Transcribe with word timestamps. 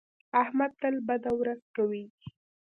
احمد 0.41 0.71
تل 0.81 0.95
بده 1.07 1.31
ورځ 1.39 1.61
کوي. 1.75 2.05